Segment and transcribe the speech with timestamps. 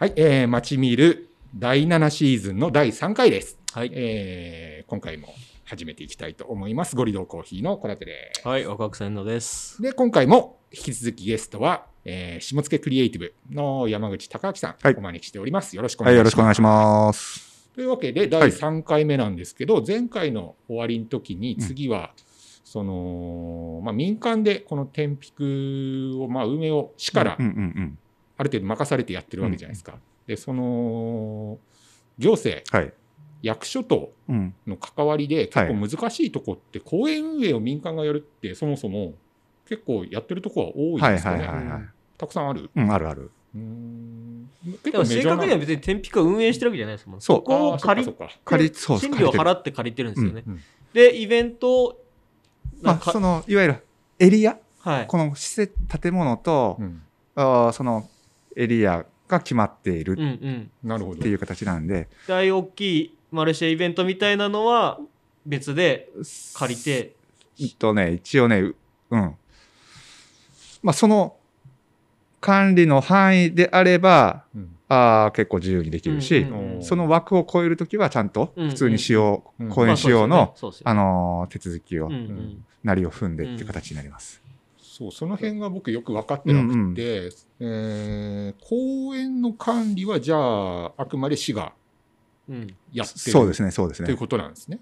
[0.00, 3.58] はい、えー、マチミル第7シーズンの第3回です。
[3.74, 3.90] はい。
[3.92, 5.28] えー、今回も
[5.66, 6.96] 始めていきたいと思います。
[6.96, 8.48] ゴリドーコーヒーの小立です。
[8.48, 9.82] はい、若草遠藤です。
[9.82, 15.76] で、今回も引き続きゲストは、えー、下野クリエイティブの山口隆明さん、はいお招きしております。
[15.76, 16.32] よろしくおはい、願いします。
[16.32, 17.70] よろしくお願いします。
[17.74, 22.14] というわけで、第3回目なんですけど、前回の終わりの時に、次は、
[22.64, 27.98] その、まあ、民間でこの天引を、まあ、運営を市からうんうんうん。
[28.40, 29.98] ある程度任されてやってるわけじゃないですか。
[30.26, 31.58] で、その、
[32.16, 32.92] 行政、はい。
[33.42, 34.54] 役所とうん。
[34.66, 39.12] の関わりではい結構難しいとこって、公園運営を民間がやるって、そもそも
[39.68, 41.46] 結構やってるとこは多いはいですよね。
[41.46, 41.82] はいはいはい。
[42.16, 42.70] たくさんある。
[42.74, 43.30] うん、あるある。
[43.54, 44.48] うーん
[44.82, 47.20] 結でも正確には別に天引を運営してるわけじゃないですもん。
[47.20, 48.14] そこを借り
[48.44, 48.98] 借り、そう。
[48.98, 50.44] 賃料借りてる払って借りてるんですよね。
[50.46, 50.60] うん
[50.94, 52.00] で、イベント、
[52.82, 53.86] まあ、かその、いわゆる
[54.18, 55.06] エリア、はい。
[55.06, 57.02] この施設、建物と、うん
[57.36, 58.08] あーその
[58.56, 60.70] エリアが決まっているうんうん。
[60.82, 61.18] なるほど。
[61.18, 61.28] って。
[61.28, 64.98] いう形なんで、大大きいマルシェイベントみたいなのは
[65.46, 66.10] 別で
[66.54, 67.14] 借りて、
[67.60, 68.74] えっとね、一応ね、う
[69.10, 69.34] うん。
[70.82, 71.36] まあ、その
[72.40, 74.76] 管理の範囲であれば、うん。
[74.92, 76.82] あー結構自由にできるし、うんうんうん。
[76.82, 79.66] その枠を超えるときはちゃんと普通に使用、うん。
[79.66, 80.90] うん公園使用の、そうですよね。
[80.90, 82.64] あのー手続きを、うんうん。
[82.82, 84.42] なりを踏んでっていう形になります。
[85.00, 91.72] そう、その辺が僕よく分かってなくて、えー公園の管理はじゃあ、あくまで市が
[92.48, 94.06] うんやってるそうですね、そうですね。
[94.06, 94.78] ということなんですね。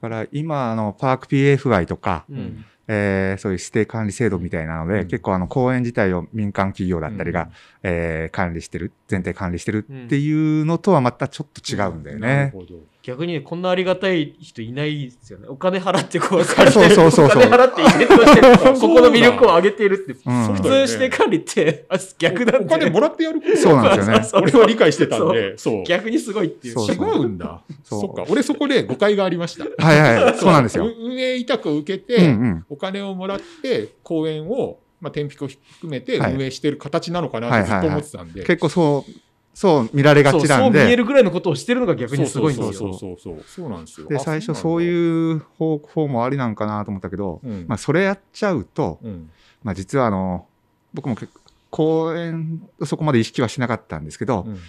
[0.00, 7.50] だから今、あの、パーク PFI とか、うんえーそういう指定管理制度みたいなので、うん結構あの公園自体を民間企業だったりが、うん
[7.84, 12.26] えー管理してる、全体管理してるっていうのとはまたちょっと違うんだよね。
[12.26, 12.80] なるほど。
[13.08, 15.46] 逆にねこんなありがたい人いないですよね。
[15.48, 20.12] お金払ってこうそうそうそうそうお金払ってイベントして、 ここの魅力を上げているって。
[20.12, 22.66] うん普通指定管理ってあ逆なんで。
[22.66, 25.84] お金もらってやることそうなんですよねそう俺は理解してたんで、そう。
[25.84, 26.74] 逆にすごいっていう。
[26.74, 27.62] そう違うんだ。
[27.82, 28.26] そうそっか。
[28.28, 29.64] 俺そこで誤解がありました。
[29.82, 30.84] はいはい、そうなんですよ。
[30.84, 32.64] う運営委託を受けうんて、うん。
[32.68, 38.44] お金をもらって、公園を、まあ、天引を含めてはい運営してる形なのかなってずっと思ってたんで。
[38.44, 39.10] 結構そう、
[39.58, 42.72] そう見られがちなんで、そう見えるぐらいのことをしてるのが逆にすごいんですよ。
[42.72, 43.44] そうそうそうそう。
[43.44, 44.06] そうなんですよ。
[44.06, 47.40] で、最初そうういう方法もありなんかなと思ったけど。
[47.42, 49.32] うんまあそれやっちゃうと、うん
[49.64, 50.46] まあ実はあの、
[50.94, 54.60] 僕も結構公園、そこまで意識はしなかったんですけど、うんま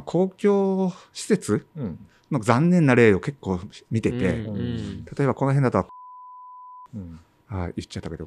[0.00, 1.98] あ、公共施設うん
[2.32, 3.60] の残念な例を結構
[3.92, 5.88] 見てて、うんうん例えばこの辺だと、
[6.92, 8.26] うんあ言っちゃったけど、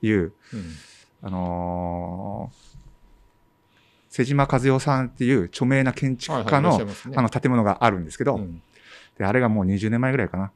[0.00, 0.64] いう、うん
[1.22, 2.72] あのー
[4.12, 6.94] 瀬島和代さんっていう著名な建築家の、はいはいね。
[7.16, 8.62] あの建物があるんですけど、うん。
[9.16, 10.52] であれがもう20年前ぐらいかな。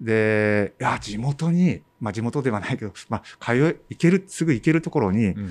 [0.00, 5.50] で、いや、地元に、まあ地元ではないけど、まあ通い、行ける、すぐ行けるところに、うん。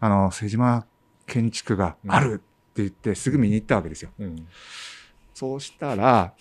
[0.00, 0.84] あの、瀬島
[1.26, 4.10] 建築があるって言って、すぐ見に行ったわけですよ。
[4.18, 4.48] うん。
[5.32, 6.34] そうしたら、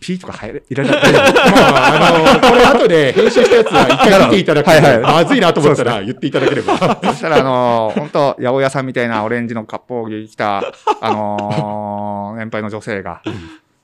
[0.00, 1.12] ピーとか入れ、いられない。
[1.12, 6.78] まあ、あの、これ後で編集したやつは一回見ていただければ、はいはいまずいなと思ったら言っていただければ。
[6.78, 13.22] そしたら、あのー、本当八百屋さんみたいなオレンジの割烹着着た、あのー年配の女性が、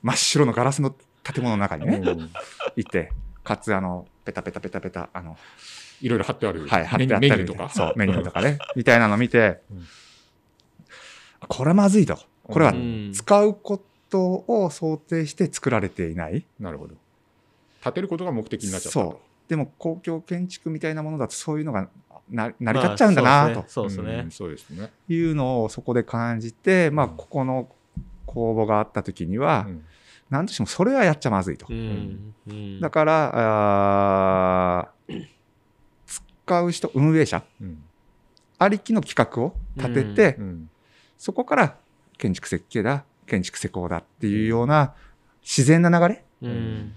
[0.01, 2.31] 真っ白のガラスの建物の中にね、うん
[2.75, 3.11] 行って、
[3.43, 5.37] かつ、あの、ペタペタペタペタ、あの、
[6.01, 6.67] いろいろ貼ってある。
[6.67, 7.69] はい、貼っメてあったりメニューとか。
[7.69, 9.85] そう、メニューとかね、みたいなの見てうん、
[11.47, 12.19] これはまずいと。
[12.43, 13.83] これはうん使うこと
[14.15, 16.45] を想定して作られていない。
[16.59, 16.95] なるほど。
[17.83, 19.05] 建てることが目的になっちゃったと。
[19.11, 19.17] そう。
[19.47, 21.87] でも公共建築みたいなものだとそういうのが
[22.29, 24.91] な成り立っちゃうんだなとそうですねうですね。
[25.07, 27.69] いうのをそこで感じて、まあ、うんここの
[28.25, 29.85] 公募があった時にはう、ん
[30.31, 31.73] 何としてもそれはやっちゃまずいとう。
[31.73, 34.91] んうんだから、
[36.07, 37.83] 使う人、運営者、うん
[38.57, 40.69] ありきの企画を立てて、うん
[41.17, 41.77] そこから
[42.17, 44.93] 建築設計だ、建築施工だっていうような
[45.41, 46.93] 自然な流れ、うん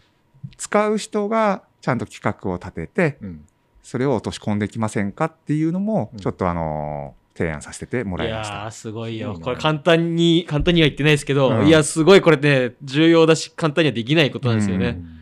[0.57, 3.45] 使う人がちゃんと企画を立てて、うん
[3.83, 8.55] それを落とし込んできませんかっていうのもうん、ちょっとあのー提案させてもらいました。
[8.67, 9.39] ーすごいよ。
[9.41, 14.89] これ簡単に、簡単には言ってないですけど、うんいや、すごいこれね、重要だし、簡単にはできないことなんですよね。
[14.89, 15.19] うん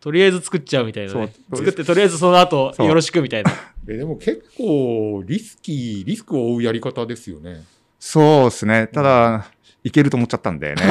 [0.00, 1.32] とりあえず作っちゃうみたいなね。
[1.54, 3.52] 作って、とりあえずその後、よろしくみたいな。
[3.86, 7.64] えでも結構リスキー、リスクを負うやり方ですよね。
[7.98, 8.86] そうですね。
[8.86, 9.50] ただ、
[9.84, 10.82] いけると思っちゃったんでね。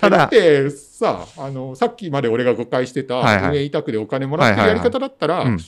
[0.00, 5.58] ただ、だってさ、あの、さっきまで俺が誤解してた運営委託でお金もらってるやり方だったら、うん。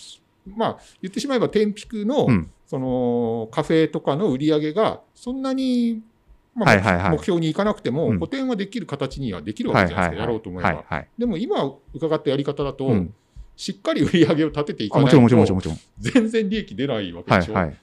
[0.56, 2.50] まあ、言ってしまえば天引の、うん。
[2.66, 6.02] そのカフェとかの売り上げがそんなに、
[6.54, 8.18] まあ目標にいかなくても、うん。
[8.20, 10.84] 補填はできる形にはできるわけじゃないですか、やろうと思えば。
[11.18, 13.14] でも今伺ったやり方だと、うん。
[13.56, 15.10] しっかり売り上げを立てていかないと。
[15.98, 17.76] 全然利益出ないわけでしょ、はいはい。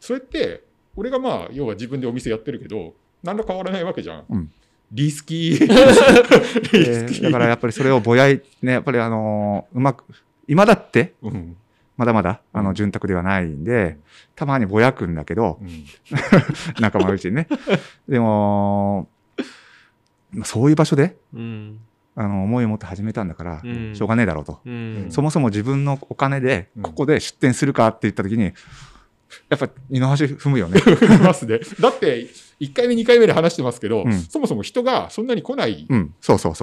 [0.00, 0.63] それって
[0.96, 4.52] 俺がまあ要は自分でお店やってるけど何ら変わらないわけじゃん、うん。
[4.92, 5.66] リスキー。
[5.66, 7.20] リスキー。
[7.22, 10.04] でだからやっぱりそれをぼやい、ね、やっぱりあのーうまく、
[10.46, 11.56] 今だって、うん。
[11.96, 12.74] まだまだ、あの、うん。
[12.74, 13.98] 潤沢ではないんで、
[14.34, 15.84] たまにぼやくんだけどう、ん。
[16.80, 17.48] 仲間うちにね。
[18.08, 19.08] でも、
[20.32, 21.80] まあそういう場所で、うん。
[22.16, 23.94] あの、思いを持って始めたんだから、うん。
[23.94, 24.60] しょうがねえだろうと。
[24.64, 25.06] うん。
[25.10, 26.82] そもそも自分のお金で、うん。
[26.82, 28.52] ここで出店するかって言った時に、
[29.48, 30.78] やっぱ二の足踏むよね。
[30.80, 31.60] 踏みますね。
[31.80, 32.28] だって
[32.60, 34.12] 1回目2回目で話してますけど、うん。
[34.20, 35.86] そもそも人がそんなに来ない。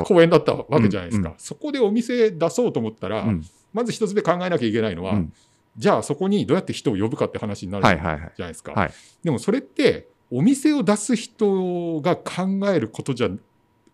[0.03, 1.35] 公園だったわけじゃないですか、うん。
[1.37, 5.33] そこでお店出そうと思ったら、うん、まず一つ目考えなきゃいけないのは、うん。
[5.77, 8.13] じゃあそこにどうやって人を呼ぶかって話になるじゃはいはい。
[8.13, 8.31] はい。
[8.37, 8.91] ないですか、はい。
[9.23, 13.29] でもそれってお店を出す人が考えることじゃ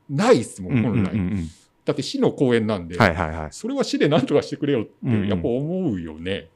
[0.10, 1.20] ないですもん、うんうん本来、うん。
[1.20, 1.50] うん
[1.88, 3.48] だって市の公園なんで、はいはいはい。
[3.52, 5.28] それは市で何とかしてくれよってうんうん。
[5.30, 6.50] やっぱ思うよね、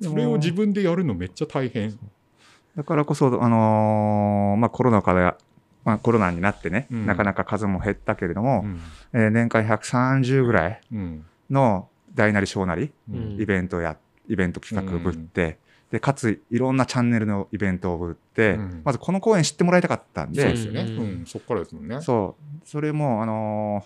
[0.00, 1.98] それを自分でやるのめっちゃ大変、
[2.76, 5.36] だからこそ、あのーまあ、コロナから、
[5.84, 7.06] まあ、コロナになってね、うん。
[7.06, 8.80] なかなか数も減ったけれども、うん。
[9.12, 11.24] えー年間130ぐらいうん。
[11.50, 13.36] の大なり小なり、うん。
[13.40, 13.96] イベントや、
[14.28, 15.58] イベント企画ぶって、
[15.90, 18.82] で、かつ、いろんなチャンネルのイベントをぶって、うん。
[18.84, 21.22] まずこの公演知ってもらいたかったんで、そうですよね、ううん。
[21.22, 22.00] んそっからですもんね。
[22.02, 23.84] そう、それも、あの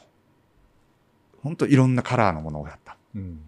[1.43, 2.97] 本当いろんなカラーのものをやった。
[3.15, 3.41] うん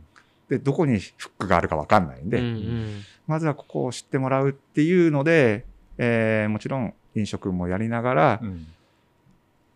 [0.55, 3.01] で、どこにフックがあるかわかんないんで、うんうん。
[3.27, 5.65] まずはここを知ってもらうっていうので、
[5.99, 8.67] えーもちろん飲食もやりながら、うん。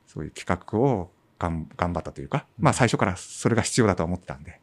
[0.07, 2.65] そういう企画をがん頑張ったというか、うん。
[2.65, 4.61] まあ最初からそれが必要だと思ってたんで。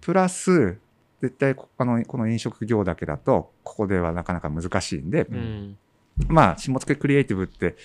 [0.00, 0.78] プラス、
[1.22, 5.78] 絶対こあのこの飲食業だけだと、ここではなかなか難しいんで、うん。
[6.28, 7.76] まあ、下野クリエイティブって、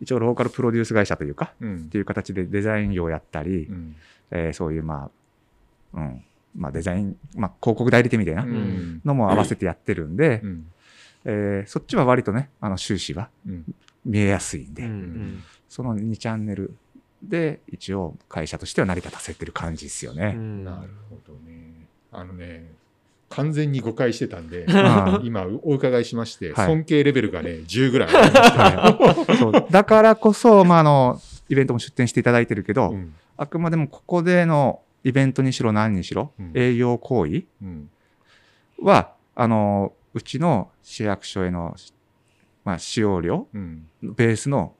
[0.00, 1.76] 一応ローカルプロデュース会社というか、うん。
[1.76, 3.96] っていう形でデザイン業をやったり、うん。
[4.30, 5.10] えーそういうま
[5.94, 6.24] あ、うん、
[6.56, 9.00] まあデザイン、まあ広告代理店みたいなうん。
[9.04, 10.66] のも合わせてやってるんで、うん。
[11.24, 13.64] えーそっちは割とね、あの収支はうん。
[14.04, 16.74] 見えやすいんで、うんその2チャンネル
[17.22, 20.32] で一応会社としては成り立たせてる感じですようね。
[20.32, 20.64] ん。
[20.64, 21.86] なるほどね。
[22.10, 22.70] あのね、
[23.30, 26.66] 完全に誤解してたんで、 あ今お伺いしまして、はい。
[26.66, 28.08] 尊敬レベルがね、10ぐらい。
[28.14, 29.50] ありました。
[29.50, 33.14] はいだからこそ、まあ、あの、イベントも出展していただいてるけど、うん。
[33.38, 36.52] あくまでもここでのイベントにしろ何にしろ、うん。
[36.54, 37.90] 営業行為うん。
[38.80, 41.76] は、あの、うちの市役所への、
[42.64, 43.88] まあ、使用料、うん。
[44.02, 44.76] ベースの、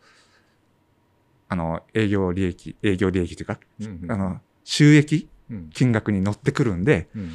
[1.48, 5.70] あの、営業利益、営業利益というか、うんあの、収益うん。
[5.70, 7.32] 金額に乗ってくるんで、うん。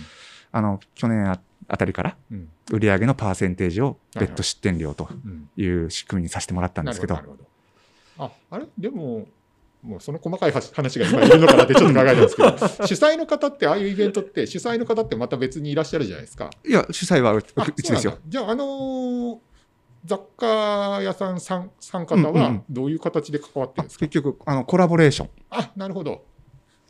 [0.52, 2.50] あの、去年ああたりからうん。
[2.72, 5.50] 売上のパーセンテージを別途出店料とうん。
[5.58, 7.20] いう仕組みにさせてもらったんですけど。
[8.18, 8.66] ああれ？
[8.78, 9.28] でも、
[9.84, 12.50] もうその細かい話話が今いるのかなってちょっと考えたんですけど、
[12.88, 16.50] 主催の方って、ああいうイベントって、主催の方ってまた別にいらっしゃるじゃないですか。
[16.68, 19.38] いや、主催はうちですよじゃあ、あのー
[20.06, 25.30] 雑貨屋さんさんさん方はうんうんうんどういう形で関わってるんですか、結局、あの、コラボレーション。
[25.50, 26.24] あなるほど。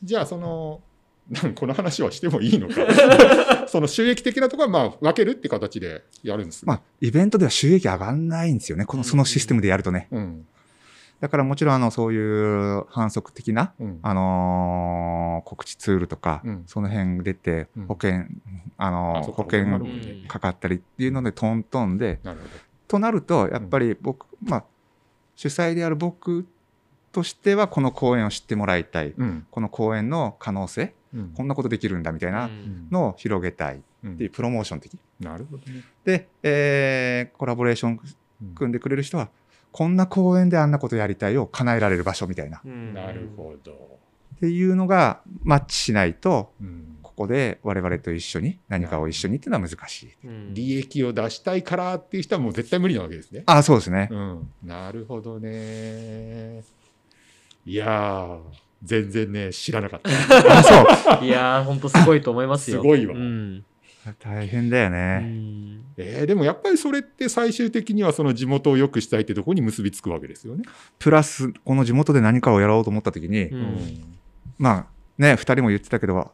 [0.04, 0.82] じゃあ、その、
[1.30, 2.76] なんこの話はしてもいいのか。
[3.68, 6.68] その収益的なところはまあ分けるって形でやるんですね。
[6.68, 8.86] まあ、イベントでは収益上がんないんですよね。
[8.86, 10.08] この、そのシステムでやるとね。
[10.12, 10.48] うん。
[11.20, 14.00] だからもちろん、あの、そういう反則的な、うん。
[14.04, 18.26] あのー告知ツールとか、うんその辺出てうん、保険、
[18.78, 22.20] あのーあそっか保険かかったりっていうのでトントンで。
[22.88, 24.64] となると、やっぱり僕、まあ、
[25.36, 26.46] 主催である僕
[27.12, 29.14] としては、この公演を知ってもらいたい。
[29.18, 29.48] うん。
[29.52, 35.00] この公演の可能性、うんこんなことできるんだみたいなうんのを広げたいうんっていうプロモーション的。
[35.20, 35.84] なるほどね。
[36.04, 38.00] で、えーコラボレーション
[38.42, 39.30] うん組んでくれる人は、
[39.72, 42.62] こんな公演であんなことやりたいを叶えられる場所みたいな。
[42.64, 44.00] なるほど。
[44.40, 50.14] ていうのがマッチしないと、うんここで我々と一緒に何かを一緒にっていうのは難しい。
[50.24, 53.42] うん利益を出したいからっていう人はもう絶対無理なわけですね。
[53.48, 54.08] あ、そうですね。
[54.12, 54.50] うん。
[54.64, 56.64] なるほどね。
[57.66, 58.40] いやー、
[58.84, 60.10] 全然ね、知らなかった。
[60.60, 61.26] あ、そう。
[61.26, 62.82] いやー、ほんとすごいと思いますよ。
[62.82, 63.66] すごいわうん。
[64.14, 65.18] 大変だようね。
[65.20, 70.64] んえーでもやっぱりそれって最終的にはその地元を良くしたいってところに結びつくわけですよね。
[71.00, 74.18] プラス、この地元で何かをやろうと思った時に、うん
[74.58, 74.86] まあ
[75.18, 76.32] ね、二人も言ってたけど、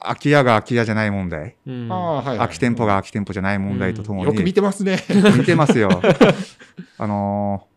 [0.00, 1.88] 空き家が空き家じゃない問題、うん。
[1.88, 4.98] 空き店舗が空き店舗じゃない問題とともに、よく見てますね。
[5.36, 5.90] 見てますよ。
[6.98, 7.70] あのー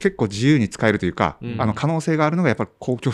[0.00, 3.12] 結構自由に使えるというか、うんあの可能性があるのがやっぱり公共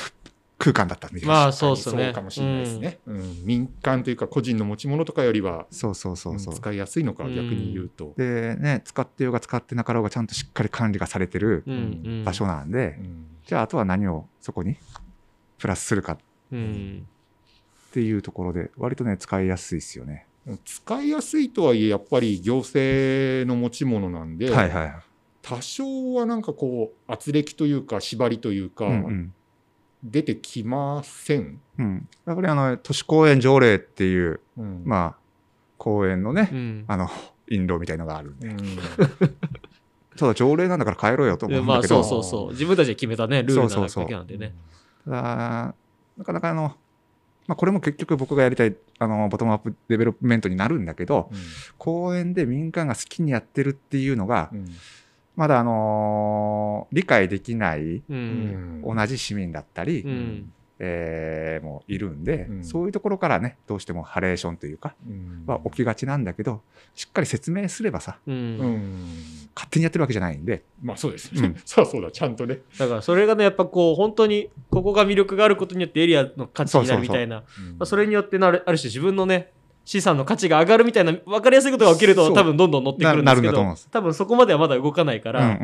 [0.59, 1.29] 空間だったんですよ。
[1.29, 2.05] まあそうっすね。
[2.05, 3.45] そうかもしれないですね、うん。
[3.45, 6.55] 民間というか個人の持ち物とかよりはそうそうそうそう。
[6.55, 8.15] 使いやすいのか、うん逆に言うと。
[8.17, 13.27] でね、使ってようが使ってなかろうがちゃんとしっかり管理がされてるうんうん場所なんで、うん。
[13.47, 14.77] じゃああとは何をそこに
[15.59, 16.13] プラスするか。
[16.13, 16.19] っ
[16.53, 17.07] うん。
[17.91, 20.27] っていうところで割とね使いやすいですよね。
[20.65, 24.95] 使いやすいとはいえやっぱり行政の持ち物なんで、はいはい。
[25.43, 29.35] 多少はなんかこう圧力というか縛りというか、うんうん
[30.05, 34.83] 出てきません、うん、やっぱりあの都市公園条例っていう、うん。
[34.85, 35.25] まあ
[35.79, 36.85] 公園のね、うん。
[36.87, 37.09] あの
[37.51, 38.57] 印籠みたいのがあるんで、うん。
[40.17, 42.51] ただ条例なんだから変えろよと思うんまあだけど、そうそうそう。
[42.51, 44.05] 自分たちで決めたねルールなそうそうそう。
[44.05, 44.55] だけなんでね
[45.07, 45.75] ただ
[46.19, 46.77] なかなかあの、
[47.47, 51.31] まあ、これも結局僕がやりたいあのボトムアップ development になるんだけど
[51.79, 54.67] 公園で民間が好きにやってるっていうのがうん
[55.37, 58.83] まだあのー理解できないうん。
[58.85, 58.97] うん。
[58.97, 60.53] 同じ市民だったり、うん。
[60.79, 62.65] えーもういるんで、うん。
[62.65, 65.45] そういうところからねどうしてもハレーションというかうん。
[65.47, 66.63] は起きがちなんだけど
[66.95, 68.59] しっかり説明すればさううん。
[68.59, 69.07] ん
[69.55, 71.33] 勝手にやってるわけじゃないんで、まあそうです。
[71.33, 71.57] ねうん。
[71.65, 72.59] そうそうだ、ちゃんとね。
[72.79, 77.37] だからそれがねやっぱこう本当にここが魅力があることによってエリアの価値になるみたいな。
[77.37, 77.45] ま
[77.81, 79.51] あそれによってなるある種自分のね
[79.85, 85.59] 資産の価値が上がるみたいな分かりやすいことが起きると多分どんどん乗ってくるんですけど多分そこまではまだ動かないかうんら、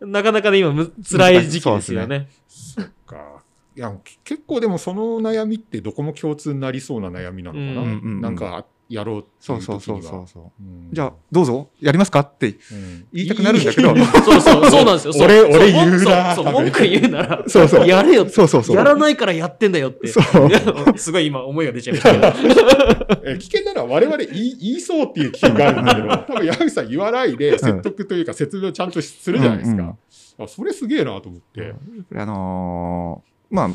[0.00, 2.28] うんなかなかね今む辛い時期ですよね。
[2.48, 3.42] そっか。
[3.76, 7.82] いや、け結構でもその悩みってどこも共通になりそうな悩みなのかな。
[7.82, 9.62] うんうんうんなんか、やろうってそいう。
[9.62, 10.62] そうそうそうそうう。
[10.62, 10.88] ん。
[10.92, 11.70] じゃあどうぞ。
[11.80, 13.06] やりますかってうん。
[13.12, 13.96] 言いたくなるんだけど。
[13.96, 14.04] いい。
[14.04, 15.14] そうそうそうなんですよ。
[15.24, 16.34] 俺俺言うな。
[16.34, 17.86] そうそう文句言うならそうそう。
[17.86, 18.32] やれよって。
[18.32, 18.76] そうそうそう。
[18.76, 20.08] やらないからやってんだよって。
[20.08, 20.98] そう。
[20.98, 23.20] すごい今思いが出ちゃいましたけど。
[23.24, 29.82] え危険なのは我々言い言いそうっていう危険があるんだけど、 多分矢口さん言わないで説得というか説明をちゃんとするじゃないですか。
[29.82, 29.98] うん
[30.42, 31.74] あそれすげえなと思って。
[32.14, 33.70] あのーまあ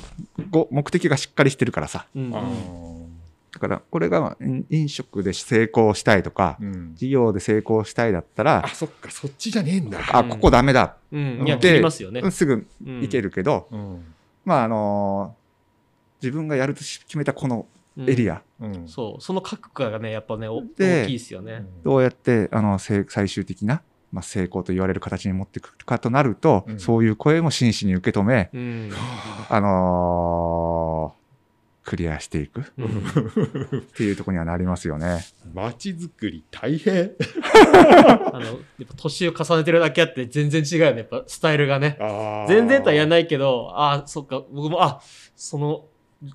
[0.50, 2.07] ご目的がしっかりしてるからさ。
[2.15, 2.31] うん。
[2.34, 2.39] あ
[3.55, 10.00] だからこれが飲飲食で成功したいとかーうん事業で成功したいだったらあ、そっか、そっちじゃねえんだ。
[10.12, 11.43] あここダメだうん。
[11.47, 12.29] いや、で切りますよね。
[12.31, 14.03] すぐうん行けるけど、うん
[14.43, 15.45] まああのー
[16.21, 17.65] 自分がやるとし決めたこの
[17.97, 21.65] エリア、うんそう、その覚悟がね、やっぱね、大きいですよね。
[21.83, 23.81] どうやってあのせ最終的な、
[24.12, 28.91] まあ、成功と言われる形に持っていくかとなると、うんそういう声も真摯に受け止め、うん。
[29.50, 31.25] あのー
[31.86, 35.20] クリアしていくっうんていうところにはなりますよね。
[35.54, 37.12] 街づくり大変。
[38.34, 38.56] あの、やっ
[38.88, 41.98] ぱ年を重ねてるだけあって全然違うよね、やっぱスタイルがね。
[42.48, 45.00] 全然とは言わないけど、ああ、そっか、僕も、あ
[45.36, 45.86] その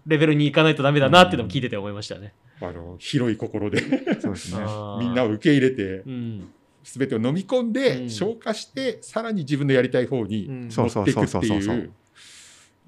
[0.06, 2.32] レベルに行かないとダメだなっていうのも聞いてて思いましたね。
[2.62, 3.80] あの広い心で
[4.20, 4.60] そうですね。
[5.00, 6.48] みんなを受け入れてうん。
[6.82, 11.92] 全てを飲み込んで、うん消化してさらに自分のやりたい方に持っていくってそうそうそうそいうう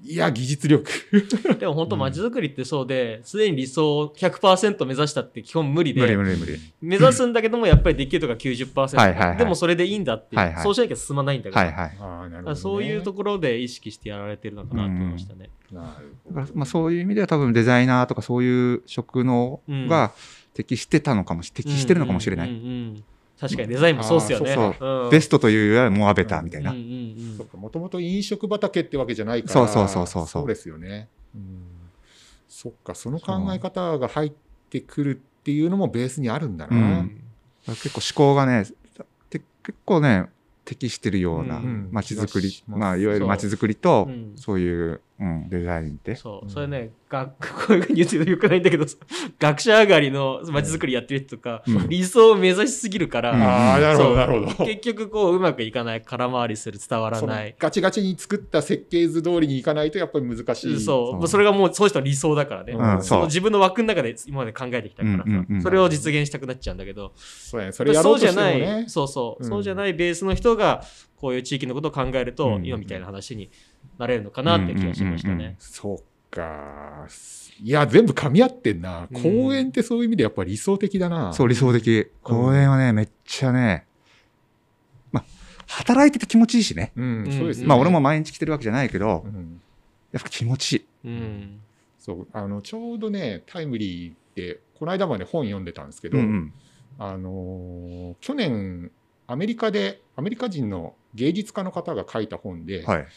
[0.05, 0.91] いや技術力。
[1.57, 6.59] でも本当街づくりってそうで、すでに理想を100%目指したって基本無理で、無理無理無理。
[6.81, 9.37] 目指すんだけどもやっぱりできるとか90%、はいはいはい。
[9.37, 10.63] でもそれでいいんだっていう、はいはい。
[10.63, 11.97] そうしなきゃ進まないんだから、はいはい。
[11.99, 15.49] あーなるほどそういうところで意識してやられてるのかなと思いましたね。
[15.71, 16.41] なるほど。
[16.41, 20.11] だからまあ、そういう意味では多分デザイナーとかそういう職能が
[20.53, 22.49] 適してたのかもし、適してるのかもしれない。
[22.49, 23.03] うんうんうん
[23.43, 24.53] 確かにデザインもそうっすよね。
[24.53, 25.09] あーうん。
[25.09, 26.73] ベストというよりはモアベターみたいな。
[27.57, 30.41] もともと飲食畑ってわけじゃないからそうそうそうそうそう。
[30.41, 31.63] そうですよね、うん、
[32.47, 34.31] そっかその考え方が入っ
[34.69, 37.21] てくるっていうのもベースにあるんだな、うん。
[37.67, 38.65] 結構思考がね、
[39.29, 40.27] て結構ね、
[40.63, 41.89] 適してるようなうん。
[41.91, 44.33] 街づくり、うんまあ、いわゆる街づくりとう、ん。
[44.37, 46.15] そういう、うん、デザインって？
[46.15, 46.45] そう。
[46.45, 46.49] う、ん。
[46.49, 48.85] それね、が こういうふうに言ってるとよくないんだけど、
[49.39, 51.89] 学者上がりの街づくりやってる人とか、うん。
[51.89, 53.41] 理想を目指しすぎるから、うん。
[53.41, 54.65] ああなるほどなるほど。
[54.65, 57.55] 結局こううまくいかない、空回りする、伝わらない。
[57.59, 60.73] ガチガチに作った設計図通りにいかないとやっぱり難しい。
[60.73, 61.13] そうそう。
[61.17, 61.27] もう。
[61.27, 65.17] それがもうその人の理想だからね、うんそ自分の枠の中で今まで考えてきたから。
[65.23, 67.71] さ、それを実現したくなっちゃうんだけど、そうやね。
[67.71, 69.49] それやろうとしてもそうじゃねない、そうそう、うん。
[69.49, 70.83] そうじゃないベースの人が
[71.15, 72.65] こういう地域のことを考えると、うん。
[72.65, 73.51] 今みたいな話に
[74.03, 75.55] なれるのかなって気がしましたうんうんうんね。
[75.59, 75.97] そっ
[76.29, 77.07] か
[77.61, 82.11] いや全部噛み合ってんな、うん公園ってそういう意味でやっぱり理想的だなそう、理想的。
[82.21, 83.85] 公園はね、めっちゃね、
[85.11, 85.23] まあ、
[85.67, 86.91] 働いてて気持ちいいしね。
[86.95, 89.61] うん、そうですね、まあ、俺も毎日来てるわけじゃないけどう、ん
[90.11, 90.85] やっぱ気持ちいい。
[91.05, 91.59] うん
[91.99, 96.53] そうあのちょうどねタイムリーでこの間まで本読んでたんですけど、うんうん。
[96.99, 98.91] あのー去年
[99.25, 103.07] アメリカでアメリカ人の芸術家の方が書いた本で、はい。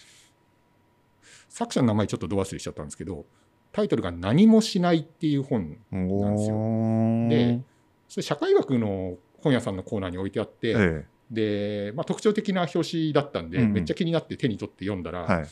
[1.57, 3.25] 作者の名前ちょっとど忘れしちゃったんですけど
[3.73, 7.61] タイトルが「何もしない」っていう本なんですよで
[8.09, 15.33] それ社会学の本屋さんのコーナーに置いてあって、えで、まあ、特徴的な表紙だったんで、うんうんめっちゃ気になって手に取って読んだら、え。
[15.35, 15.49] はい。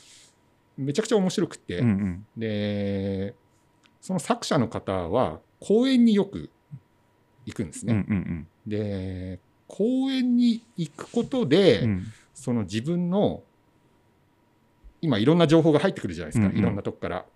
[0.77, 2.27] めちゃくちゃ面白くて、うんうん。
[2.37, 3.35] で
[4.01, 6.51] その作者の方は公園によく
[7.47, 8.15] 行くんですうんうね。
[8.15, 11.91] んで公園に行くことで、うん。
[11.91, 13.45] うんその自分の
[15.05, 16.59] 今いろんな情報が入ってくるじゃないですか、うんうん。
[16.59, 17.27] いろんなとこから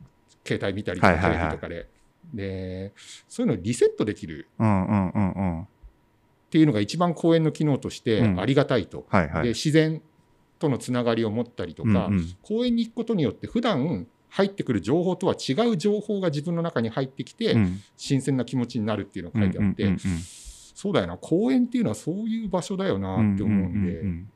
[0.45, 1.51] 携帯見たりとかテはいはいはい。
[1.51, 1.89] レビとかで。
[2.35, 2.93] で
[3.27, 5.63] そういうのをリセットできるうんうんうんうん。
[5.63, 5.67] っ
[6.51, 8.41] ていうのが一番公園の機能としてうん。
[8.41, 9.43] ありがたいと、はいはい。
[9.43, 10.03] で自然
[10.59, 12.37] とのつながりを持ったりとか、うんうん。
[12.43, 17.81] 公園に行くことによって普段入ってくる情報とは違う情報が自分の中に入ってきて、うん。
[17.97, 19.99] 新鮮な気持ちになるっていうのが書いてあって、うんうん
[20.79, 21.17] そうだよな。
[21.17, 24.31] 公園っていうのはそういう場所だよなうんって思うんで、うんうん。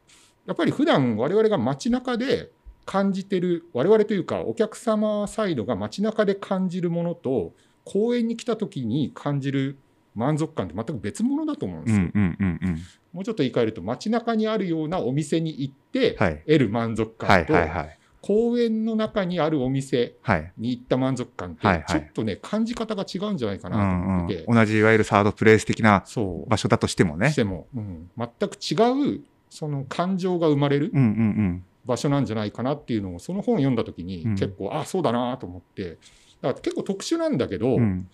[0.44, 2.50] やっぱり普段我々が街中で
[2.84, 7.52] 感じてる我々というかお客様サイドが街中で感じるものと
[7.84, 9.78] 公園に来た時に感じる
[10.14, 12.06] 満足感って全く別物だと思うんですよ。
[12.14, 12.78] うんうんうんうん。
[13.12, 16.42] もうちょっと言い換えると街中にあるようなお店に行ってはい。
[16.46, 20.52] 得る満足はい感と、はいはい公園の中にあるお店はい。
[20.56, 21.86] に行った満足感ってはいはい。
[21.88, 26.04] ちょっとね、感じ方が違うんじゃないかうなとんうん思ってて、同じいわゆるサードプレイス的な
[26.46, 27.32] 場所だとしてもね。
[27.32, 27.34] し。
[27.34, 28.08] ても、うん。
[28.16, 34.34] 全く違うその感情が生まれるうんうん場所なんじゃないかなっていうのをその本を読んだ時にうん。
[34.34, 35.98] 結構、あそうだなと思って。
[36.40, 37.82] だから結構特殊なんだけど、うん。
[37.82, 38.08] うん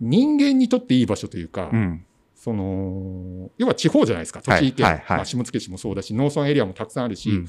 [0.00, 2.04] 人間にとっていい場所というか、うん。
[2.34, 4.40] その要は地方じゃないですか。
[4.46, 4.60] はい。
[4.60, 4.94] 栃木県、はい。
[4.94, 5.04] はい。
[5.18, 7.46] まあ、下野市もそうだし農村エリアもたくさんあるし、うん。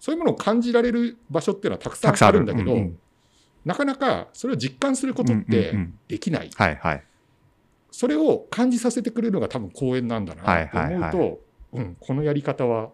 [0.00, 2.98] そういうものを感じられる場所っていうのはたくさんあるんだけど、うんうん。
[3.66, 5.98] なかなかそれを実感することってうんうんうん。
[6.08, 6.76] できない、はい。
[6.76, 7.04] はい。
[7.90, 11.28] それを感じさせてくれるのが多分公園なんだなって思うと、はい。
[11.28, 11.38] はい。
[11.74, 12.92] うん、このやり方は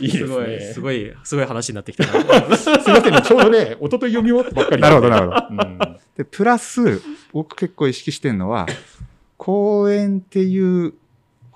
[0.00, 0.34] いいすですね。
[0.34, 2.56] ごい、すごい、すごい話になってきたな。
[2.56, 5.34] すみませんね、ちょうどね、一昨日読み終わったばっかりなるほどなるほ
[5.84, 6.00] ど。
[6.16, 7.00] で、プラス、
[7.32, 8.66] 僕結構意識してるのは、
[9.36, 10.94] 公園っていう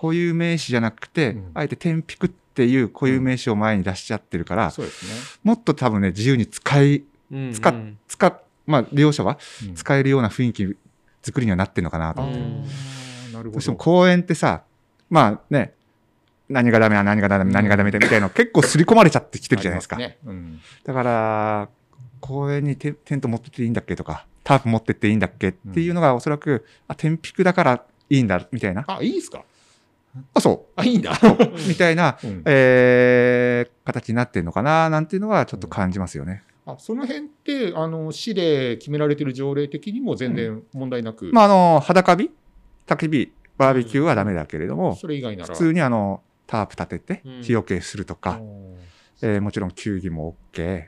[0.01, 5.13] 固有名詞じゃなくて、うんあえて天竺っていう固有名詞を前に出しちゃってるから、そうですね。
[5.45, 7.75] もっと多分ね、自由に使い、うん使っ
[8.09, 10.77] 使っ、まあ、利用者はうん使えるような雰囲気
[11.23, 12.41] 作りにはなってるのかなとあ思って。
[12.41, 13.51] ーなるほど。
[13.53, 14.63] どうしても公園ってさ、
[15.09, 15.75] まあね、
[16.51, 19.97] 何がダメな何がダメ、何がダメみたいなの結構刷り込まれちゃってきてるじゃないですか。
[19.97, 20.19] すね。
[20.27, 20.61] うん。
[20.85, 21.69] だから、
[22.21, 28.85] 公園にテテント持ってっていいんだっけとか、タープ持ってっていいんだっけっていうのがおそらく、あ、天竺だからいいんだ、みたいな。
[28.89, 29.45] あ、いいですか？
[30.35, 31.13] あ、そあ、いいんだ。
[31.13, 31.69] う。
[31.69, 32.43] みたいな、 うん。
[32.47, 36.43] えー、形になってるのかな、なんていうのはちょっと感じますよね。
[36.67, 42.31] あその辺って、あの、市で決められてる条例的にも全然問題なく、まあ、あの、裸火？
[42.87, 45.55] 焚き火、バーベキューはダメだけれども、それ以外なら。
[45.55, 47.43] 普通にあの、タープ立ててうん。
[47.43, 48.77] 日よけするとか、うん
[49.23, 50.87] えーもちろん球技も OK。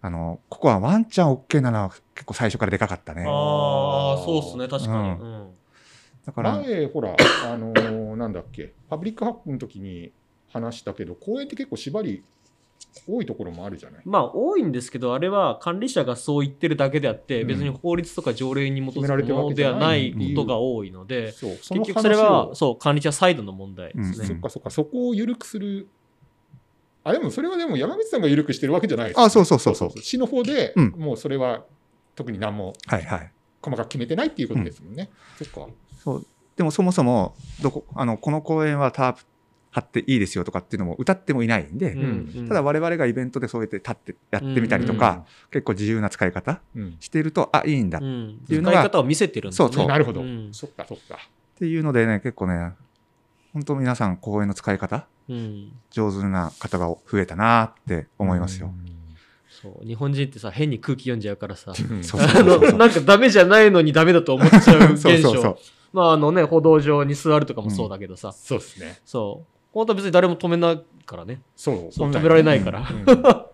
[0.00, 3.24] あの、ここはワンチャン OK なのは結構最初からでかかったね。
[3.26, 5.10] ああ、そうっすね、確かに。
[5.10, 5.50] ううん。
[6.26, 10.12] だから、前、ほら、あのーなんだっけ、パブリックハックの時に
[10.52, 12.24] 話したけど、公園って結構縛り
[13.06, 14.02] 多いところもあるじゃない？
[14.04, 24.26] まあ多いんですけどあれは管理者がそう言ってるだけであって、うん別に法律とか条例に基決められてるわづくものではないいことが多いので、そう、その結局それ話はをそう管理者サイドの問題ですね。
[24.26, 25.88] そっかそっか、そこを緩くする。
[27.04, 31.64] あ、でもそれはでも山口さんが緩くしてるわけじゃないです、あそうそうそうそう市の方で、うんもうそれは
[32.14, 33.32] 特に何もはいはい。
[33.60, 35.10] 細かく決めてないっていうことですもんね。
[35.36, 35.72] そっか。
[36.02, 36.26] そう。
[36.56, 39.24] でもそもそも、どこ、あの、この公園はタープ
[39.70, 42.48] 張っていいですよとかっていうのも歌ってもいないんで、うん。
[42.48, 49.68] ただ我々がイベントでそうやって立ってやってみたりとか、結構自由な使い方うん、うんしてると、あ、いいんだっうん、ていうのが使い方を見せてるんですね。
[49.72, 50.48] そうなるほど、うん。
[50.52, 51.18] そっかそっか。
[51.58, 52.72] ていうのでね、結構ね、
[53.52, 55.72] 本当皆さん公園の使い方、うん。
[55.90, 58.72] 上手な方が増えたなって思いますよ。
[59.62, 59.86] そう。
[59.86, 61.72] 日本人ってさ変に空気読んじゃうからさ。
[62.76, 65.10] なんかダメじゃないのにダメだと思っちゃう現象。
[65.10, 65.58] そうそうそう。
[65.92, 69.00] まああのね歩道上に座るとかもそうだけどさ、そうですね。
[69.04, 71.92] そう本当は別に誰も止めないからねそう。
[71.92, 73.04] そう止められないから、うん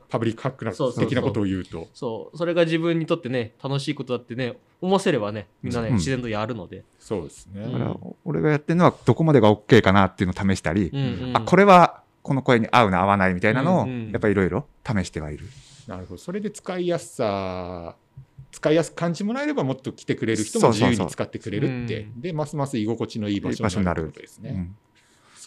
[0.06, 1.88] パブリックハックなそうそうそう的なことを言うと。
[1.92, 7.62] そうそれが自分にとってね楽しいことだってね思わせればねみんなね、うん自然とやるので、そうですね。
[7.62, 15.46] うんだから、俺がやってるのはどこまでが OK かなっていうのを試したり、うんうんあ、これはこの声に合うな合わないみたいなのを、うんうんやっぱりいろいろ試してはいる。
[15.88, 16.20] なるほど。
[16.20, 17.96] それで使いやすさ、
[18.52, 22.02] 使いやすく感じてもらえればもっと来てくれる人も自由に使ってくれるって。
[22.02, 24.70] うんで、ますます居心地のいい場所になるってことですね。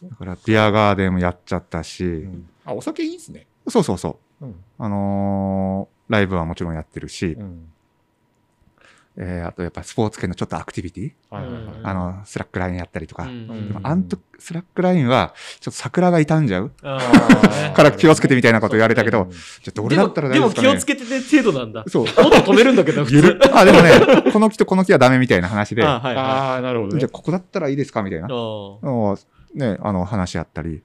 [0.05, 2.49] だから、ビアガーデンもやっちゃったし、うん。
[2.65, 3.47] あ、お酒いいんですね。
[3.67, 4.45] そうそうそう。
[4.45, 4.55] うん。
[4.77, 7.69] あのーライブはもちろんやってるし、うん。
[9.19, 11.63] えーあとやっぱスポーツ系のちょっとアクティビティ、はいはいはい。
[11.63, 13.29] うんあの、スラックラインやったりとか、うん。
[13.29, 13.67] うん。
[13.67, 16.71] でもあんとスラックラインは、ちょっと桜が傷んじゃう。
[16.79, 19.31] から気をつけてみたいなこと言われたけど、うん。
[19.31, 20.67] ちょっと俺だったら大丈夫ですかね。
[20.67, 21.83] でも気をつけてて程度なんだ。
[21.87, 22.03] そう。
[22.05, 22.21] もっと
[22.53, 23.39] 止めるんだけど普通。
[23.53, 26.21] あ、でもね、この木とこの木はダメみたいな話で、あはいは
[26.53, 26.99] ああ、なるほどね。
[26.99, 27.09] じゃあ。
[27.09, 28.27] ここだったらいいですかみたいな。
[29.57, 30.81] ね、あの、話し合ったり。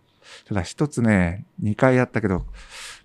[0.48, 2.46] ただ一つね、二回やったけど、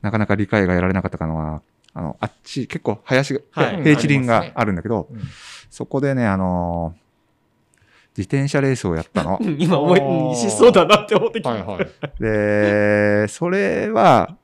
[0.01, 1.61] なかなか理解が得られなかったのは、
[1.93, 5.21] あの、あっち、結構林が、はい平地林があるんだけど、うん
[5.69, 6.95] そこでね、あの
[8.17, 9.37] 自転車レースをやったの。
[9.39, 11.87] ー 今思いしそうだなって思ってきた、はいはい。
[12.19, 14.37] で、それは、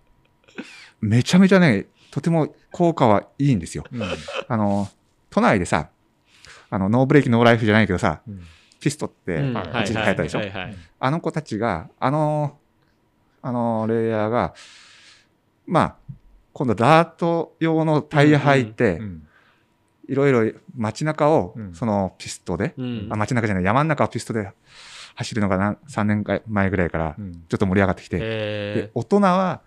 [1.02, 3.86] めちゃめちゃね、とても効果はいいんですよ。
[3.92, 4.04] うん
[4.48, 4.90] あの、
[5.30, 5.90] 都内でさ、
[6.70, 8.44] あの、ノーブレーキノーライフじゃないけどさ、うん
[8.84, 9.54] ピストって、うん。
[9.54, 10.41] はい一時流行ったでしょ？
[11.00, 12.58] あの子たちが、あの、
[13.41, 14.54] あの、レイヤーが、
[15.65, 15.96] まあ、
[16.52, 19.28] 今度ダート用のタイヤ履いて、うん。
[20.10, 23.08] いろいろ街中をうん、そのピストで、うん。
[23.10, 24.52] あ街中じゃない、山の中をピストで
[25.15, 27.46] 走るのがな3年前ぐらいからう、ん。
[27.48, 29.62] ちょっと盛り上がってきて、でえ大人は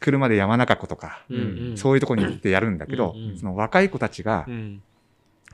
[0.00, 1.76] 車で山中湖とか、ーうんうん。
[1.76, 3.38] そういうとこに行ってやるんだけど、うんうん。
[3.38, 4.82] その若い子たちがうん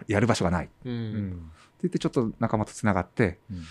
[0.07, 0.67] やる場所がない。
[0.67, 0.97] ってううん
[1.31, 1.51] ん
[1.83, 3.65] 言って、ちょっと仲間とつながって、うん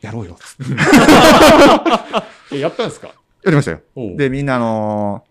[0.00, 0.34] やろうよ。
[0.34, 2.56] っつって。
[2.56, 3.08] えやったんですか？
[3.08, 3.14] や
[3.50, 3.80] りましたよ。
[4.16, 5.30] で、みんなあのー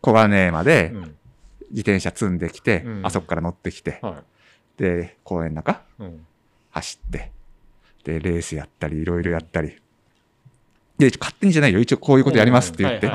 [0.00, 1.14] 小金までうん。
[1.70, 3.06] 自転車積んできて、うん。
[3.06, 4.22] あそこから乗ってきて、は
[4.76, 5.82] で、公園の中
[6.70, 7.32] 走って、
[8.04, 9.76] で、レースやったり、いろいろやったり。
[10.98, 11.80] で、勝手にじゃないよ。
[11.80, 13.10] 一応こういうことやりますって言って。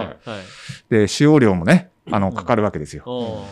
[0.90, 2.36] で、使用料もね、あの、うん。
[2.36, 3.46] かかるわけですよ。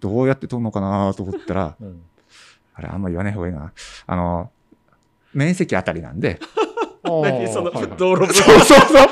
[0.00, 2.02] どうやって取るのかなと思ったら、 うん。
[2.74, 3.72] あれ、あんま言わない方がいいな。
[4.06, 4.50] あの、
[5.34, 6.40] 面積あたりなんで、
[7.02, 7.96] 何そのはいはい。
[7.96, 9.08] 道路そうそうそう。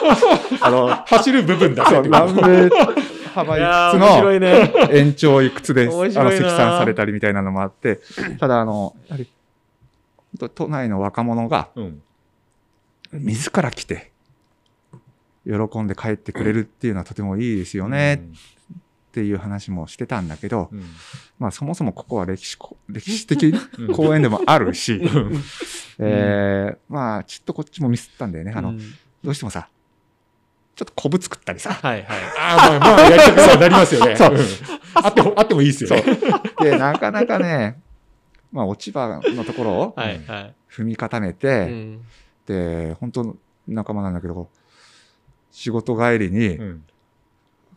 [0.60, 2.26] あの、 走る部分だけそう、ってこと。
[2.26, 3.02] 何メートル
[3.34, 4.32] 幅いくつの
[4.92, 8.00] 延長いくつで、あの、積算されたりみたいなのもあって、
[8.38, 9.28] ただ、あの、やはり、
[10.54, 12.02] 都内の若者がうん。
[13.12, 14.10] 自ら来て、
[15.46, 18.20] 喜んで帰ってくれるっていうのはとてもいいですよね
[19.16, 20.82] っていう話もしてたんだけど、うん。
[21.38, 23.94] まあそもそもここは歴史こ、歴史的うん。
[23.94, 25.42] 公園でもあるし、うん。
[26.00, 28.52] えーまあちょっとこっちもミスったんだよね。
[28.54, 28.78] あの、うん。
[29.24, 29.70] どうしてもさ、
[30.74, 32.18] ちょっとコブ作ったりさ、はいはい。
[32.38, 34.16] ああ、まあまあ、やりたくなりますよね。
[34.16, 34.34] そう。
[34.34, 34.38] うん。
[35.02, 36.02] あっても、あってもいいですよね。
[36.60, 37.80] で、なかなかね、
[38.52, 40.54] まあ落ち葉のところをはいはい。
[40.70, 42.02] 踏み固めうて、ん。
[42.46, 44.50] で、本当仲間なんだけど、
[45.52, 46.84] 仕事帰りにうん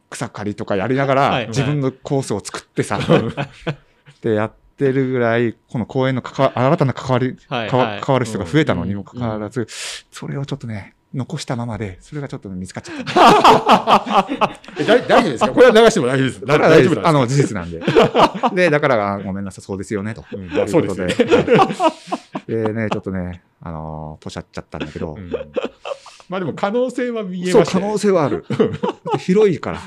[0.10, 3.00] 草刈りとかやりながら自分のコースを作ってさ、
[4.22, 9.68] でやってるぐらい、この公園の関わ新たな関わり、はいはい関わる人が増えたのにうんもかかわらず、
[10.12, 14.28] それをちょっとね、残したままで、それがちょっと見つかっちゃった。
[14.80, 15.52] え大大丈夫ですか？
[15.52, 16.46] これは流しても大丈夫です。
[16.46, 16.58] だか？
[16.60, 17.82] ら大丈夫なんあの、事実なんで。
[18.54, 20.24] で、だから、あごめんなさい、そうですよね、と。
[20.32, 21.14] うんそうですね。
[21.14, 22.64] ということで。
[22.64, 25.32] でね、ちょっとね、あのー、ポシャっちゃったんだけど、うん
[26.30, 28.46] まあでも可能性は見えそう、ましたね可能性はある。
[29.18, 29.82] 広いから。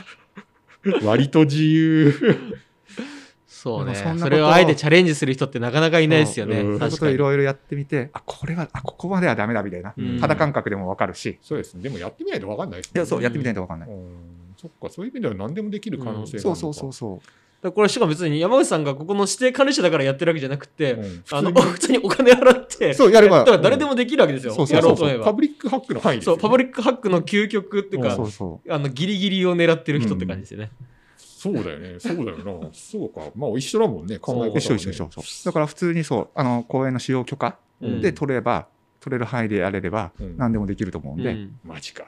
[1.04, 2.12] 割と自由。
[3.46, 9.94] そうねそれをあえてチャレンジする人ってなかなかいないですよねうんそういうことをい確かにろいろやってみて、あ、これは、あ、ここまではダメだみたいな。
[9.96, 11.38] うん肌感覚でもわかるし。
[11.40, 11.82] そうですね。
[11.84, 13.88] でもやってみないと分かんないですいや、そう、んやってみないとわかんない。
[13.88, 17.28] うんそっか、そういう意味では何でもできる可能性があるそうそうそうそう。
[17.62, 21.24] だからこれしかも別に山口さんがここの指定管理者だからやってるわけじゃなくて、うん。
[21.30, 21.98] あの普通に。
[21.98, 23.38] お金払ってそうやれば。
[23.38, 25.26] だから誰でもできるわけですよ、そうそうやろうと思えば。
[25.26, 26.40] パブリックハックの範囲ですよね。
[26.40, 28.72] そうパブリックハックの究極っていうか、そうそう。
[28.72, 30.72] あのギリギリを狙ってる人って感じですよね、
[31.16, 32.00] そうだよね。
[32.00, 32.68] そうだよな。
[32.72, 33.20] そうか。
[33.36, 34.18] まあ一緒だもんね。
[34.18, 34.52] 考え方はね。
[34.56, 35.10] 一緒一緒一緒。
[35.44, 38.00] だから普通にそう、あの、公園の使用許可うん。
[38.00, 38.66] で取れば、
[38.98, 41.58] 取れる範囲でやれればうん、何でもできると思うんで、うん。
[41.64, 42.04] マジか。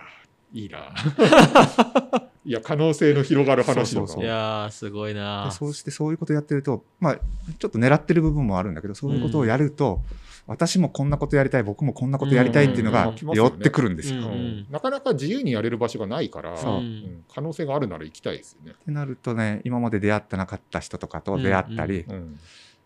[0.55, 0.95] いいな。
[2.47, 4.25] いや、可能性の広がる話だそうそうそう。
[4.25, 5.47] いやーすごいな。
[5.47, 7.17] でそうしてそういうことやってると、まあ、
[7.59, 10.01] ちょっと狙ってる部分もあるんだけど、そういうことをやると、
[10.47, 13.29] 私もこんなことやりたい、僕もこんなことやりたいっていうのがうん。
[13.29, 13.35] うん。
[13.35, 14.21] 寄ってくるんですよ。
[14.21, 14.25] うん。
[14.25, 14.67] うん。
[14.71, 16.77] なかなか自由にやれる場所がないから、そう。
[16.77, 17.25] うん。
[17.35, 18.73] 可能性があるなら行きたいですよね。
[18.81, 22.38] ってなるとね、今まで出会ってなかった人とかと出会ったり、うん。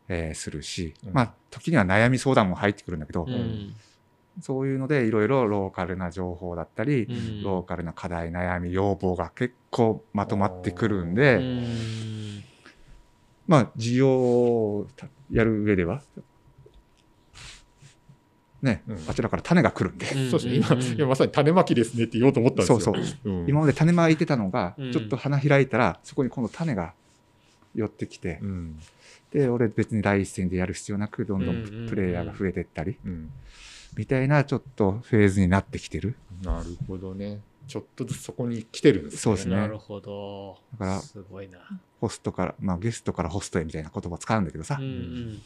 [0.09, 3.75] えーするし、うんまあ、時には悩み相談も入ってくるんだけど、うん
[4.41, 7.43] そういうのでいろいろローカルな情報だったり、うん。
[7.43, 12.43] ローカルな課題、悩み、要望が結構まとまってくるんうで、ん。
[13.47, 14.87] まあ、事業を
[15.31, 16.03] やる上では、
[18.63, 19.05] ね、うん。
[19.09, 20.31] あちらから種が来るんで、うん。
[20.31, 20.57] そうですね。
[20.57, 20.83] 今、うん。
[20.99, 22.81] 今まさに種まきですねって言おうと思ったんですよ。
[22.81, 23.45] そうう。
[23.45, 23.49] ん。
[23.49, 26.95] 今まで種まいてたのがうん、ちょっと花開いたら、そこに今度種が
[27.75, 28.79] 寄ってきて、うん。
[29.31, 31.87] で、俺別に第一線でやる必要なく、どんどうん。
[31.89, 33.31] プレイヤーが増えてったり、うん
[33.99, 36.15] みたいなちょっとフェーズになってきてる。
[36.41, 37.41] なるほどね。
[37.67, 39.19] ちょっとずつそこに来てるんですね。
[39.19, 39.57] そうですね。
[39.57, 40.57] なるほど。
[40.79, 41.59] だからすごいな。
[42.01, 44.77] ホストから、まあゲストからホストへみたいな言葉使うんだけどさ。
[44.79, 45.43] うん、うん。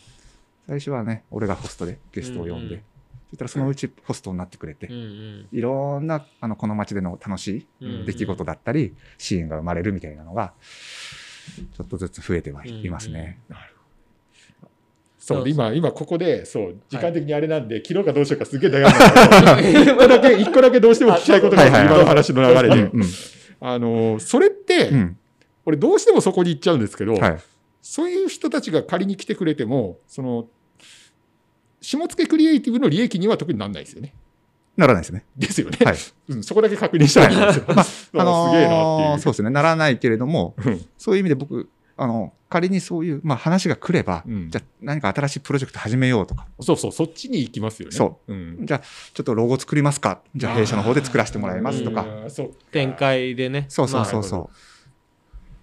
[0.66, 2.82] 最初はね、俺がホストでゲストを呼んで、うんうん。
[3.30, 5.48] そしたらそのうちホストになってくれて、うんうん。
[5.50, 10.52] いろんな、あの、この街での楽しうんい出来事だったり、シーンが生まれるみたいなのが、
[11.74, 13.40] ちょっとずつ増えてはいますね。
[15.24, 22.90] そう、今、今ここで、そう、時間的にあれなんで、切ろうかどうしようかすげえ悩ん だんだけど、一個だけ、一個だけどうしても聞きたいことがあって、今の話の流れで。
[22.92, 23.02] うん。
[23.60, 25.16] あの、それって、うん。
[25.64, 27.38] 俺どうしてもそこに行っちゃうんですけど、はい。
[27.80, 30.48] そういう人たちが仮に来てくれても、その、
[31.80, 34.14] 下付けクリエイティブの利益には特になんないですよね。
[34.76, 35.24] ならないですね。
[35.36, 35.78] ですよね。
[35.84, 35.96] はい。
[36.30, 37.64] うん、そこだけ確認したいんですよ。
[37.70, 39.18] まあ、すげえなっていう。
[39.20, 39.50] そうですね。
[39.50, 44.50] ならないけれども、うんそういう意味で僕、あの、仮にそういう、まあ話が来れば、うん。
[44.50, 47.96] じゃあ何か新しいプロジェクト始めようとか、そうそう、そっちに行きますよね。。
[47.96, 48.32] そう。
[48.32, 48.66] うん。
[48.66, 52.30] じゃあちょっとロゴ作りますか、じゃあ弊社の方で作らせてもらいますとか、うん。
[52.30, 52.54] そうか。
[52.70, 52.94] 展。
[52.94, 53.66] 開でね。
[53.68, 54.50] そうそうそうまあそ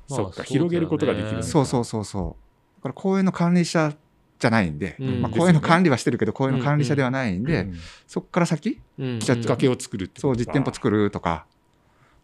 [0.07, 2.79] そっか、まあ広げることができるそうそうそうそう。
[2.79, 3.93] だから公園の管理者
[4.39, 5.21] じゃないんで、うん。
[5.21, 7.79] まあ、公園の管理はしてるけど、公園の管理者ではないんで、うん。
[8.07, 9.19] そこから先、うん。
[9.19, 11.45] きっかけを作るってそう、実店舗作るとか、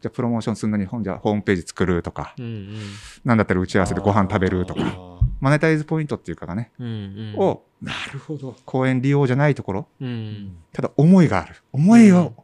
[0.05, 2.75] じゃあプロモーションするのに本じゃあホームページ作るとか、うんうん
[3.23, 4.97] なんだったら打ち合わせでご飯食べるとか、か。
[5.41, 6.89] マネタイズポイントっていうかがね、うんう
[7.37, 8.55] んをなるほど。
[8.65, 11.55] 公園利用じゃないところ、うんただ思いがある。
[11.73, 12.35] 思いを、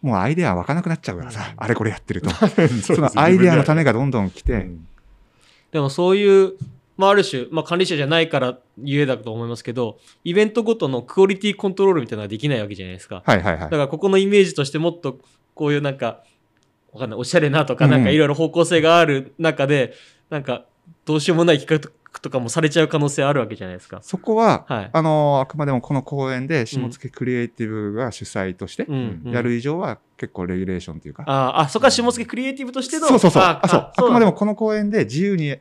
[0.00, 2.30] もうアイデア湧かなくなっちゃうからさ、あれこれやってると。
[2.80, 4.66] そのアイデアの種ががどんどん来て、
[5.70, 6.54] でもそういう、
[6.96, 13.22] まあ、ある種、まあ、管理者じゃないからゆえだと思いますけど、イベントごとのクオリティコントロールみたいなのができないわけじゃないですか。
[13.26, 13.76] はいはいはいだか。
[13.76, 15.18] らここのイメージとしてもっと
[15.54, 16.24] こういうなんか、
[16.94, 19.92] わかんない、おしゃれなとか、うんなんかいろいろ方向性がある中で、
[20.30, 20.64] なんか
[21.04, 23.98] どうしようもない企画とかもされちゃう可能性あるわけじゃないですか。
[24.02, 24.90] そこは、はい。
[24.92, 33.08] あのーあくまでもこの公演で下付クリエイティブが主催としてうんうんやる以上は結構レギュレーションというか、ああ、そこは下付クリエイティブとしての。
[33.08, 33.42] そうそうそう。
[33.42, 34.36] ああそうあくまでもも。
[34.36, 35.56] この公演で自由に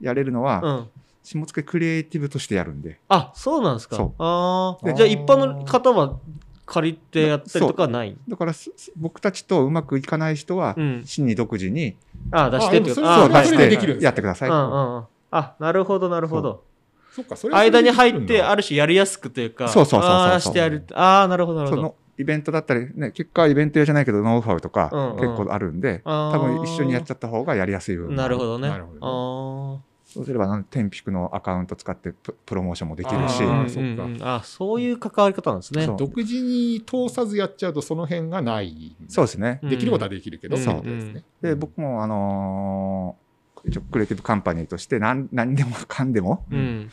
[0.00, 0.88] やれるのは、うん。
[1.22, 3.00] 下付クリエイティブとしてやるんで。
[3.08, 3.96] あ、そうなんですか。
[3.96, 4.86] そうああ。
[4.86, 6.18] でじゃあ一般の方は
[6.66, 8.16] 借りてやったりとかはない？
[8.28, 8.52] だから
[8.96, 11.02] 僕たちとうまくいかない人はう、ん。
[11.04, 11.96] 真に独自に
[12.30, 14.50] ああ、出してってこう出しああ出してやってください。
[14.50, 15.04] うんうんうん。
[15.30, 16.64] あ、なるほど、なるほど。
[17.10, 20.84] そっか、それ間に入って、ある種やりやすくというか、そうそうそうそうああ、してやる。
[20.92, 21.82] ああ、なるほど、なるほど。
[21.82, 28.16] そのイベントだったり、ね、結果はイベント用じゃないけど、ノウハウとかうんうん結構あるんで、あー多分一緒にやっちゃった方がやりやすい部分。
[28.16, 28.44] なるほ。
[28.44, 28.68] どね。
[28.68, 33.64] なるほあそうすれば、あの天竺のアカウント使ってププロモーションもできるしあ。
[33.68, 35.86] そっかうんうんあそういう関わり方なんですね。
[35.86, 38.94] 独自に通さずやっちゃうとその辺がない。
[39.08, 39.58] そうですね。
[39.62, 41.24] うんできることはできるけど、うんそうですね。
[41.42, 43.24] で、僕も、あのー
[43.66, 46.90] 一応クリエイティブカンパニーとして何何でもかんでもうん。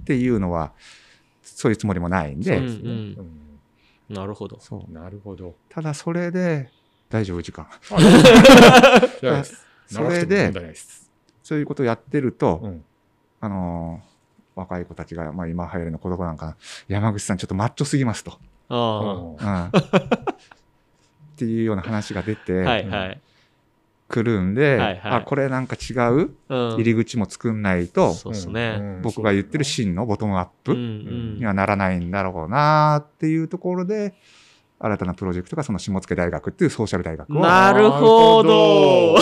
[0.00, 0.72] っていうのは、
[1.42, 3.38] そういうつもりもないんで、うんうん
[4.14, 4.58] なるほど。
[4.60, 5.54] そうなるほど。
[5.70, 6.68] ただそれで、
[7.08, 7.66] 大丈夫、時間。
[9.86, 10.52] それ で
[11.42, 12.84] そういうことをやってると、うん
[13.40, 14.12] あのー
[14.54, 18.38] 若い子たちが、まあ今流行りの子供なんかな、山口さんちょっとマッチョすぎますと。
[18.68, 19.64] あうんうん
[21.32, 22.68] っていうような話が出てあ。
[22.68, 23.20] はいはい。
[24.08, 26.74] くるんで、はいはいあ、これなんか違ううん。
[26.74, 28.76] 入り口も作んないと、そうですね。
[28.78, 34.14] うん僕が言ってる真のボトムアップにはならないんだろうなっていうところで、
[34.78, 39.16] 新たなプロジェクトがその下野大学っていうソーシャル大学を、なるほど。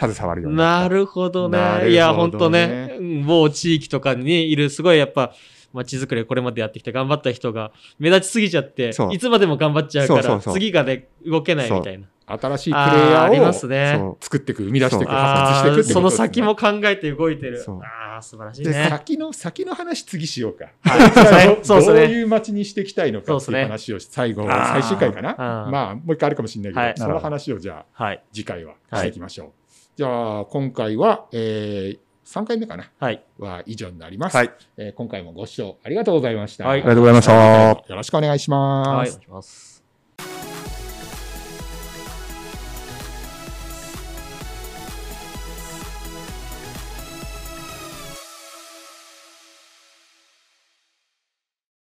[0.00, 1.92] あのー携わるようになるほどなるほどねね。
[1.92, 5.32] いや、ほんとね、うん某地域とかにねいる、すごいやっぱ、
[5.72, 12.06] 街づくりをこれまでやってきて頑張った人が目立ちすぎちゃっていつまでも頑張っちゃうから、次がね、動けないみたいな。
[12.28, 17.64] 新しいプレイあーありヤますーを作っていく、生み出していく、発掘していくその先も考えて動いてる。
[17.82, 18.86] ああ、素晴らしいでね。
[18.90, 20.66] 先の、先の話次しようか。
[20.82, 22.04] はいそうどうね。
[22.04, 25.36] いう街にしていきたいのかっていう話を最後、最終回かな。
[25.38, 28.22] まあ、もう一回あるかもしれないけど、はいその話をじゃあ、はい。
[28.30, 29.52] 次回はしていきましょう。
[29.98, 33.24] じゃあ、今回は、えー、3回目かなはい。
[33.36, 34.36] は以上になります。
[34.36, 34.52] はい。
[34.76, 36.68] えー今回もご視聴ありがとうございました。
[36.68, 37.34] はいありがとうございました。
[37.34, 38.88] よろしくお願いします。
[38.90, 38.94] はい。
[38.94, 39.77] お願いします。